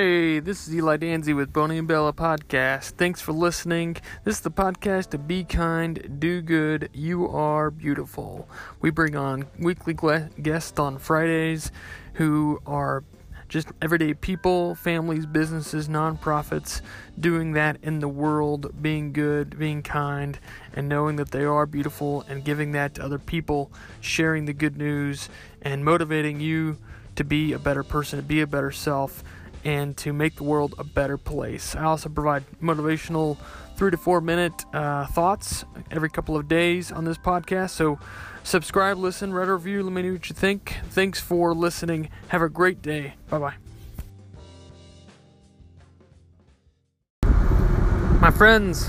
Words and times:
Hey, 0.00 0.38
this 0.38 0.66
is 0.66 0.74
Eli 0.74 0.96
Danzi 0.96 1.36
with 1.36 1.52
Bonnie 1.52 1.76
and 1.76 1.86
Bella 1.86 2.14
Podcast. 2.14 2.92
Thanks 2.92 3.20
for 3.20 3.32
listening. 3.32 3.98
This 4.24 4.36
is 4.36 4.40
the 4.40 4.50
podcast 4.50 5.10
to 5.10 5.18
be 5.18 5.44
kind, 5.44 6.16
do 6.18 6.40
good, 6.40 6.88
you 6.94 7.28
are 7.28 7.70
beautiful. 7.70 8.48
We 8.80 8.88
bring 8.88 9.14
on 9.14 9.46
weekly 9.58 9.94
guests 10.40 10.78
on 10.78 10.96
Fridays 10.96 11.70
who 12.14 12.62
are 12.64 13.04
just 13.50 13.68
everyday 13.82 14.14
people, 14.14 14.74
families, 14.74 15.26
businesses, 15.26 15.86
nonprofits 15.86 16.80
doing 17.18 17.52
that 17.52 17.76
in 17.82 17.98
the 17.98 18.08
world, 18.08 18.80
being 18.80 19.12
good, 19.12 19.58
being 19.58 19.82
kind, 19.82 20.38
and 20.72 20.88
knowing 20.88 21.16
that 21.16 21.30
they 21.30 21.44
are 21.44 21.66
beautiful 21.66 22.24
and 22.26 22.42
giving 22.42 22.72
that 22.72 22.94
to 22.94 23.04
other 23.04 23.18
people, 23.18 23.70
sharing 24.00 24.46
the 24.46 24.54
good 24.54 24.78
news, 24.78 25.28
and 25.60 25.84
motivating 25.84 26.40
you 26.40 26.78
to 27.16 27.22
be 27.22 27.52
a 27.52 27.58
better 27.58 27.82
person, 27.82 28.18
to 28.18 28.24
be 28.24 28.40
a 28.40 28.46
better 28.46 28.70
self 28.70 29.22
and 29.64 29.96
to 29.98 30.12
make 30.12 30.36
the 30.36 30.44
world 30.44 30.74
a 30.78 30.84
better 30.84 31.18
place. 31.18 31.74
I 31.74 31.84
also 31.84 32.08
provide 32.08 32.44
motivational 32.62 33.36
three 33.76 33.90
to 33.90 33.96
four 33.96 34.20
minute 34.20 34.64
uh, 34.74 35.06
thoughts 35.06 35.64
every 35.90 36.10
couple 36.10 36.36
of 36.36 36.48
days 36.48 36.92
on 36.92 37.04
this 37.04 37.18
podcast. 37.18 37.70
So 37.70 37.98
subscribe, 38.42 38.98
listen, 38.98 39.32
write 39.32 39.48
a 39.48 39.54
review, 39.54 39.82
let 39.82 39.92
me 39.92 40.02
know 40.02 40.12
what 40.12 40.28
you 40.28 40.34
think. 40.34 40.76
Thanks 40.90 41.20
for 41.20 41.54
listening. 41.54 42.10
Have 42.28 42.42
a 42.42 42.48
great 42.48 42.82
day. 42.82 43.14
Bye 43.28 43.38
bye. 43.38 43.54
My 48.20 48.30
friends, 48.30 48.86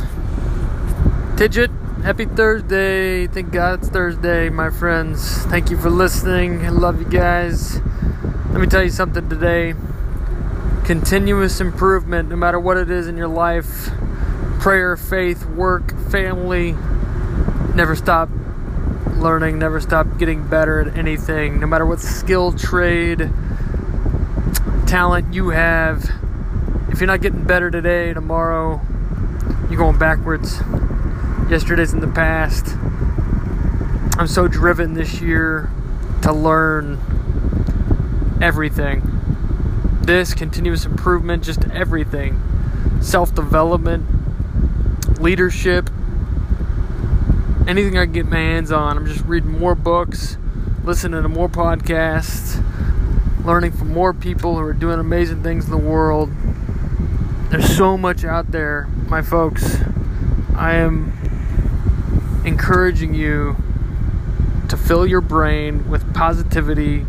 Tidget, 1.37 1.71
happy 2.03 2.25
Thursday. 2.25 3.27
Thank 3.27 3.53
God 3.53 3.79
it's 3.79 3.89
Thursday, 3.89 4.49
my 4.49 4.69
friends. 4.69 5.45
Thank 5.45 5.69
you 5.69 5.77
for 5.77 5.89
listening. 5.89 6.65
I 6.65 6.69
love 6.69 6.99
you 6.99 7.07
guys. 7.07 7.79
Let 8.51 8.59
me 8.59 8.67
tell 8.67 8.83
you 8.83 8.89
something 8.89 9.29
today 9.29 9.73
continuous 10.85 11.61
improvement, 11.61 12.29
no 12.29 12.35
matter 12.35 12.59
what 12.59 12.77
it 12.77 12.89
is 12.89 13.07
in 13.07 13.17
your 13.17 13.27
life 13.27 13.89
prayer, 14.61 14.95
faith, 14.95 15.43
work, 15.43 15.91
family. 16.11 16.73
Never 17.73 17.95
stop 17.95 18.29
learning, 19.15 19.57
never 19.57 19.79
stop 19.79 20.19
getting 20.19 20.47
better 20.47 20.79
at 20.79 20.95
anything, 20.95 21.59
no 21.59 21.65
matter 21.65 21.83
what 21.83 21.99
skill, 21.99 22.51
trade, 22.51 23.31
talent 24.85 25.33
you 25.33 25.49
have. 25.49 26.11
If 26.89 26.99
you're 26.99 27.07
not 27.07 27.21
getting 27.21 27.43
better 27.43 27.71
today, 27.71 28.13
tomorrow, 28.13 28.81
you're 29.69 29.79
going 29.79 29.97
backwards. 29.97 30.59
Yesterday's 31.49 31.93
in 31.93 31.99
the 31.99 32.07
past. 32.07 32.67
I'm 34.19 34.27
so 34.27 34.47
driven 34.47 34.93
this 34.93 35.21
year 35.21 35.71
to 36.21 36.31
learn 36.31 36.99
everything 38.43 39.10
this, 40.11 40.33
continuous 40.33 40.83
improvement, 40.85 41.41
just 41.41 41.63
everything. 41.69 42.37
Self 42.99 43.33
development, 43.33 44.05
leadership, 45.21 45.89
anything 47.65 47.97
I 47.97 48.03
can 48.03 48.11
get 48.11 48.25
my 48.25 48.35
hands 48.35 48.73
on. 48.73 48.97
I'm 48.97 49.05
just 49.05 49.23
reading 49.23 49.57
more 49.57 49.73
books, 49.73 50.35
listening 50.83 51.23
to 51.23 51.29
more 51.29 51.47
podcasts, 51.47 52.61
learning 53.45 53.71
from 53.71 53.93
more 53.93 54.13
people 54.13 54.55
who 54.57 54.61
are 54.63 54.73
doing 54.73 54.99
amazing 54.99 55.43
things 55.43 55.63
in 55.63 55.71
the 55.71 55.77
world. 55.77 56.29
There's 57.49 57.73
so 57.77 57.97
much 57.97 58.25
out 58.25 58.51
there, 58.51 58.89
my 59.07 59.21
folks. 59.21 59.77
I 60.57 60.73
am 60.73 61.13
encouraging 62.45 63.13
you 63.13 63.55
to 64.67 64.75
fill 64.75 65.07
your 65.07 65.21
brain 65.21 65.89
with 65.89 66.13
positivity, 66.13 67.05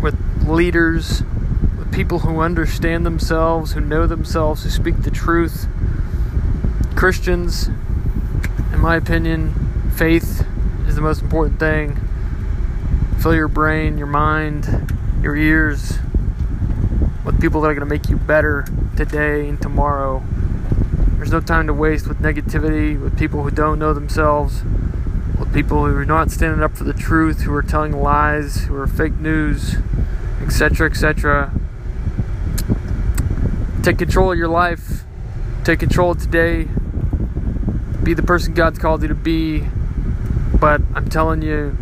with 0.00 0.16
leaders, 0.46 1.24
people 1.92 2.20
who 2.20 2.40
understand 2.40 3.04
themselves, 3.04 3.72
who 3.72 3.80
know 3.80 4.06
themselves, 4.06 4.64
who 4.64 4.70
speak 4.70 5.02
the 5.02 5.10
truth. 5.10 5.66
Christians, 6.96 7.68
in 8.72 8.80
my 8.80 8.96
opinion, 8.96 9.92
faith 9.94 10.46
is 10.86 10.94
the 10.94 11.02
most 11.02 11.20
important 11.20 11.60
thing. 11.60 11.98
Fill 13.20 13.34
your 13.34 13.48
brain, 13.48 13.98
your 13.98 14.06
mind, 14.06 14.90
your 15.22 15.36
ears 15.36 15.98
with 17.24 17.40
people 17.40 17.60
that 17.60 17.68
are 17.68 17.74
going 17.74 17.86
to 17.86 17.94
make 17.94 18.08
you 18.08 18.16
better 18.16 18.64
today 18.96 19.48
and 19.48 19.60
tomorrow. 19.60 20.24
There's 21.16 21.30
no 21.30 21.40
time 21.40 21.66
to 21.66 21.74
waste 21.74 22.08
with 22.08 22.18
negativity, 22.18 23.00
with 23.00 23.16
people 23.18 23.42
who 23.44 23.50
don't 23.50 23.78
know 23.78 23.92
themselves, 23.92 24.62
with 25.38 25.52
people 25.54 25.86
who 25.86 25.94
are 25.94 26.04
not 26.04 26.30
standing 26.30 26.62
up 26.62 26.76
for 26.76 26.84
the 26.84 26.94
truth, 26.94 27.42
who 27.42 27.54
are 27.54 27.62
telling 27.62 27.92
lies, 27.92 28.64
who 28.64 28.74
are 28.74 28.86
fake 28.86 29.18
news, 29.20 29.76
etc., 30.40 30.90
etc. 30.90 31.52
Take 33.82 33.98
control 33.98 34.30
of 34.30 34.38
your 34.38 34.48
life. 34.48 35.02
Take 35.64 35.80
control 35.80 36.12
of 36.12 36.20
today. 36.20 36.68
Be 38.02 38.14
the 38.14 38.22
person 38.22 38.54
God's 38.54 38.78
called 38.78 39.02
you 39.02 39.08
to 39.08 39.14
be. 39.14 39.64
But 40.60 40.82
I'm 40.94 41.10
telling 41.10 41.42
you, 41.42 41.76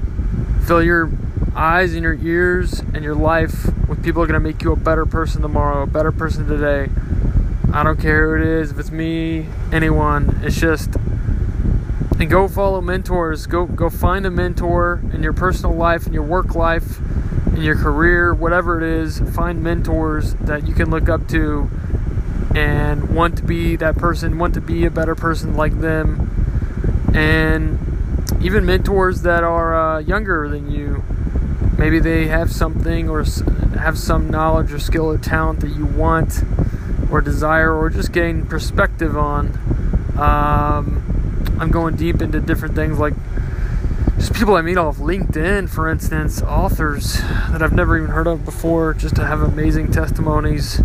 fill 0.66 0.82
your 0.82 1.10
eyes 1.54 1.92
and 1.92 2.02
your 2.02 2.14
ears 2.14 2.80
and 2.80 3.04
your 3.04 3.14
life 3.14 3.66
with 3.86 4.02
people 4.02 4.22
are 4.22 4.26
going 4.26 4.32
to 4.34 4.40
make 4.40 4.62
you 4.62 4.72
a 4.72 4.76
better 4.76 5.04
person 5.04 5.42
tomorrow, 5.42 5.82
a 5.82 5.86
better 5.86 6.10
person 6.10 6.46
today. 6.46 6.90
I 7.70 7.82
don't 7.82 8.00
care 8.00 8.38
who 8.38 8.42
it 8.42 8.48
is, 8.48 8.70
if 8.70 8.78
it's 8.78 8.90
me, 8.90 9.46
anyone. 9.70 10.40
It's 10.42 10.58
just 10.58 10.96
and 12.18 12.30
go 12.30 12.48
follow 12.48 12.80
mentors. 12.80 13.46
Go 13.46 13.66
go 13.66 13.90
find 13.90 14.24
a 14.24 14.30
mentor 14.30 15.02
in 15.12 15.22
your 15.22 15.34
personal 15.34 15.74
life, 15.74 16.06
in 16.06 16.14
your 16.14 16.22
work 16.22 16.54
life, 16.54 16.98
your 17.62 17.76
career, 17.76 18.34
whatever 18.34 18.80
it 18.80 19.02
is. 19.02 19.20
Find 19.34 19.62
mentors 19.62 20.34
that 20.34 20.66
you 20.66 20.74
can 20.74 20.90
look 20.90 21.08
up 21.08 21.28
to 21.28 21.70
and 22.54 23.14
want 23.14 23.36
to 23.38 23.42
be 23.42 23.76
that 23.76 23.96
person, 23.96 24.38
want 24.38 24.54
to 24.54 24.60
be 24.60 24.84
a 24.84 24.90
better 24.90 25.14
person 25.14 25.56
like 25.56 25.80
them, 25.80 27.12
and 27.14 27.78
even 28.42 28.66
mentors 28.66 29.22
that 29.22 29.44
are 29.44 29.74
uh, 29.74 29.98
younger 30.00 30.48
than 30.48 30.70
you. 30.70 31.04
Maybe 31.78 31.98
they 31.98 32.26
have 32.26 32.52
something 32.52 33.08
or 33.08 33.24
have 33.78 33.98
some 33.98 34.28
knowledge 34.28 34.72
or 34.72 34.78
skill 34.78 35.06
or 35.06 35.18
talent 35.18 35.60
that 35.60 35.70
you 35.70 35.86
want 35.86 36.42
or 37.10 37.20
desire 37.20 37.74
or 37.74 37.88
just 37.88 38.12
gain 38.12 38.46
perspective 38.46 39.16
on. 39.16 39.48
Um, 40.18 41.56
I'm 41.58 41.70
going 41.70 41.96
deep 41.96 42.20
into 42.20 42.40
different 42.40 42.74
things 42.74 42.98
like 42.98 43.14
just 44.20 44.34
people 44.34 44.54
I 44.54 44.60
meet 44.60 44.76
off 44.76 44.98
LinkedIn, 44.98 45.70
for 45.70 45.88
instance, 45.88 46.42
authors 46.42 47.14
that 47.14 47.62
I've 47.62 47.72
never 47.72 47.96
even 47.96 48.10
heard 48.10 48.26
of 48.26 48.44
before, 48.44 48.92
just 48.92 49.16
to 49.16 49.24
have 49.24 49.40
amazing 49.40 49.90
testimonies 49.92 50.78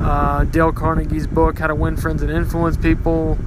uh, 0.00 0.42
Dale 0.44 0.72
Carnegie's 0.72 1.28
book, 1.28 1.60
How 1.60 1.68
to 1.68 1.76
Win 1.76 1.96
Friends 1.96 2.22
and 2.22 2.30
Influence 2.30 2.76
People. 2.76 3.38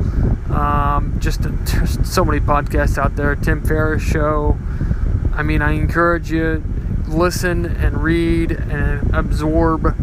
Um, 0.49 1.17
just, 1.19 1.41
just 1.65 2.05
so 2.05 2.23
many 2.23 2.39
podcasts 2.39 2.97
out 2.97 3.17
there. 3.17 3.35
Tim 3.35 3.61
Ferriss 3.61 4.01
show. 4.01 4.57
I 5.33 5.43
mean, 5.43 5.61
I 5.61 5.73
encourage 5.73 6.31
you 6.31 6.63
listen 7.07 7.65
and 7.65 8.01
read 8.01 8.51
and 8.51 9.13
absorb 9.13 9.97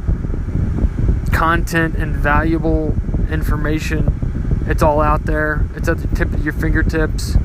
content 1.32 1.94
and 1.94 2.14
valuable 2.14 2.94
information. 3.30 4.62
It's 4.66 4.82
all 4.82 5.00
out 5.00 5.24
there. 5.24 5.64
It's 5.74 5.88
at 5.88 5.98
the 5.98 6.14
tip 6.14 6.34
of 6.34 6.44
your 6.44 6.52
fingertips. 6.52 7.36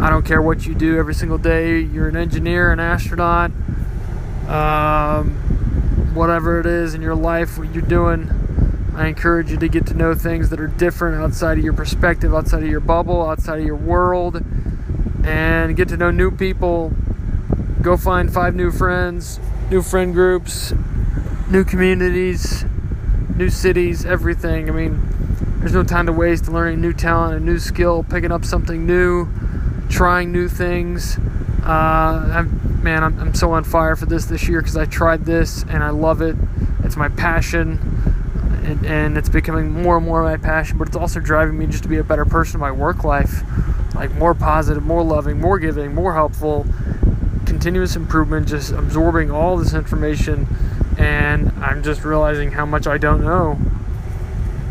I 0.00 0.10
don't 0.10 0.24
care 0.24 0.40
what 0.40 0.66
you 0.66 0.74
do 0.74 0.98
every 0.98 1.14
single 1.14 1.38
day. 1.38 1.80
You're 1.80 2.08
an 2.08 2.16
engineer, 2.16 2.72
an 2.72 2.80
astronaut, 2.80 3.50
um, 4.48 5.30
whatever 6.14 6.60
it 6.60 6.66
is 6.66 6.94
in 6.94 7.02
your 7.02 7.14
life, 7.14 7.58
what 7.58 7.72
you're 7.74 7.82
doing 7.82 8.38
I 8.98 9.06
encourage 9.06 9.52
you 9.52 9.56
to 9.58 9.68
get 9.68 9.86
to 9.86 9.94
know 9.94 10.16
things 10.16 10.50
that 10.50 10.58
are 10.58 10.66
different 10.66 11.22
outside 11.22 11.56
of 11.56 11.62
your 11.62 11.72
perspective, 11.72 12.34
outside 12.34 12.64
of 12.64 12.68
your 12.68 12.80
bubble, 12.80 13.24
outside 13.24 13.60
of 13.60 13.64
your 13.64 13.76
world, 13.76 14.42
and 15.22 15.76
get 15.76 15.86
to 15.90 15.96
know 15.96 16.10
new 16.10 16.32
people. 16.32 16.92
Go 17.80 17.96
find 17.96 18.32
five 18.32 18.56
new 18.56 18.72
friends, 18.72 19.38
new 19.70 19.82
friend 19.82 20.12
groups, 20.12 20.74
new 21.48 21.62
communities, 21.62 22.64
new 23.36 23.48
cities, 23.48 24.04
everything. 24.04 24.68
I 24.68 24.72
mean, 24.72 25.00
there's 25.60 25.74
no 25.74 25.84
time 25.84 26.06
to 26.06 26.12
waste 26.12 26.48
learning 26.48 26.80
new 26.80 26.92
talent, 26.92 27.40
a 27.40 27.44
new 27.44 27.60
skill, 27.60 28.02
picking 28.02 28.32
up 28.32 28.44
something 28.44 28.84
new, 28.84 29.28
trying 29.88 30.32
new 30.32 30.48
things. 30.48 31.18
Uh, 31.62 32.30
I'm, 32.32 32.82
man, 32.82 33.04
I'm, 33.04 33.18
I'm 33.18 33.34
so 33.34 33.52
on 33.52 33.64
fire 33.64 33.96
for 33.96 34.06
this 34.06 34.26
this 34.26 34.48
year 34.48 34.60
because 34.60 34.76
I 34.76 34.84
tried 34.84 35.24
this 35.24 35.62
and 35.64 35.82
I 35.82 35.90
love 35.90 36.22
it. 36.22 36.36
It's 36.84 36.96
my 36.96 37.08
passion 37.08 37.98
and, 38.68 38.84
and 38.86 39.18
it's 39.18 39.28
becoming 39.28 39.70
more 39.70 39.96
and 39.96 40.06
more 40.06 40.22
my 40.22 40.36
passion, 40.36 40.78
but 40.78 40.88
it's 40.88 40.96
also 40.96 41.20
driving 41.20 41.58
me 41.58 41.66
just 41.66 41.82
to 41.82 41.88
be 41.88 41.96
a 41.96 42.04
better 42.04 42.24
person 42.24 42.56
in 42.56 42.60
my 42.60 42.70
work 42.70 43.02
life, 43.02 43.42
like 43.94 44.12
more 44.14 44.34
positive, 44.34 44.82
more 44.82 45.02
loving, 45.02 45.40
more 45.40 45.58
giving, 45.58 45.94
more 45.94 46.14
helpful, 46.14 46.66
continuous 47.46 47.96
improvement, 47.96 48.46
just 48.46 48.72
absorbing 48.72 49.30
all 49.30 49.56
this 49.56 49.72
information, 49.72 50.46
and 50.98 51.50
I'm 51.60 51.82
just 51.82 52.04
realizing 52.04 52.52
how 52.52 52.66
much 52.66 52.86
I 52.86 52.98
don't 52.98 53.22
know. 53.22 53.58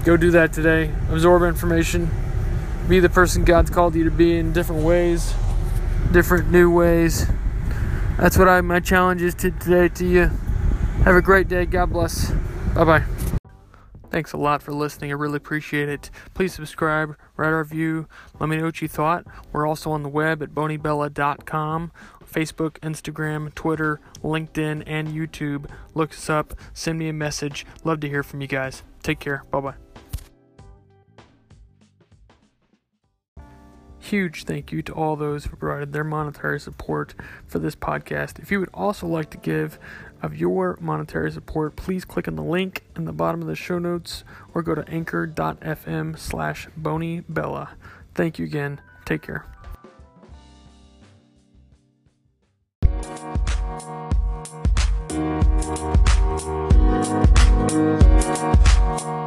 Go 0.03 0.15
do 0.15 0.31
that 0.31 0.53
today. 0.53 0.91
Absorb 1.09 1.43
information. 1.43 2.09
Be 2.87 2.99
the 2.99 3.09
person 3.09 3.43
God's 3.43 3.69
called 3.69 3.95
you 3.95 4.05
to 4.05 4.11
be 4.11 4.37
in 4.37 4.53
different 4.53 4.83
ways, 4.83 5.33
different 6.11 6.51
new 6.51 6.71
ways. 6.71 7.27
That's 8.17 8.37
what 8.37 8.47
I 8.47 8.61
my 8.61 8.79
challenge 8.79 9.21
is 9.21 9.35
to 9.35 9.51
today 9.51 9.89
to 9.89 10.05
you. 10.05 10.31
Have 11.03 11.15
a 11.15 11.21
great 11.21 11.47
day. 11.47 11.65
God 11.65 11.91
bless. 11.91 12.31
Bye 12.73 12.83
bye. 12.83 13.03
Thanks 14.09 14.31
a 14.33 14.37
lot 14.37 14.61
for 14.63 14.71
listening. 14.71 15.11
I 15.11 15.15
really 15.15 15.37
appreciate 15.37 15.89
it. 15.89 16.09
Please 16.33 16.53
subscribe, 16.53 17.17
write 17.35 17.49
our 17.49 17.59
review, 17.59 18.07
let 18.39 18.49
me 18.49 18.57
know 18.57 18.65
what 18.65 18.81
you 18.81 18.87
thought. 18.87 19.25
We're 19.51 19.67
also 19.67 19.91
on 19.91 20.01
the 20.01 20.09
web 20.09 20.41
at 20.41 20.51
bonybella.com, 20.51 21.91
Facebook, 22.25 22.79
Instagram, 22.79 23.53
Twitter, 23.53 23.99
LinkedIn, 24.23 24.83
and 24.87 25.09
YouTube. 25.09 25.69
Look 25.93 26.13
us 26.13 26.29
up, 26.29 26.53
send 26.73 26.99
me 26.99 27.09
a 27.09 27.13
message. 27.13 27.65
Love 27.83 27.99
to 27.99 28.09
hear 28.09 28.23
from 28.23 28.41
you 28.41 28.47
guys. 28.47 28.83
Take 29.03 29.19
care. 29.19 29.43
Bye 29.51 29.59
bye. 29.59 29.86
Huge 34.07 34.45
thank 34.45 34.71
you 34.71 34.81
to 34.83 34.93
all 34.93 35.17
those 35.17 35.43
who 35.43 35.57
provided 35.57 35.91
their 35.91 36.05
monetary 36.05 36.61
support 36.61 37.13
for 37.45 37.59
this 37.59 37.75
podcast. 37.75 38.39
If 38.39 38.51
you 38.51 38.61
would 38.61 38.69
also 38.73 39.05
like 39.05 39.29
to 39.31 39.37
give 39.37 39.77
of 40.21 40.33
your 40.33 40.77
monetary 40.79 41.29
support, 41.29 41.75
please 41.75 42.05
click 42.05 42.25
on 42.25 42.37
the 42.37 42.41
link 42.41 42.83
in 42.95 43.03
the 43.03 43.11
bottom 43.11 43.41
of 43.41 43.49
the 43.49 43.55
show 43.55 43.79
notes 43.79 44.23
or 44.53 44.61
go 44.61 44.75
to 44.75 44.87
anchor.fm 44.87 46.17
slash 46.17 46.69
bonybella. 46.79 47.71
Thank 48.15 48.39
you 48.39 48.45
again. 48.45 48.79
Take 49.03 49.23
care. 49.23 49.45
Thank 58.87 59.26